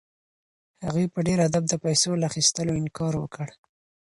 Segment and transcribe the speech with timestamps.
[0.85, 3.47] هغې په ډېر ادب د پیسو له اخیستلو انکار وکړ.